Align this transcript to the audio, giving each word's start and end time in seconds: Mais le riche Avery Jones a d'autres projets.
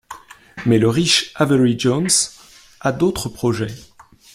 Mais 0.65 0.79
le 0.79 0.89
riche 0.89 1.31
Avery 1.35 1.77
Jones 1.77 2.09
a 2.79 2.91
d'autres 2.91 3.29
projets. 3.29 3.77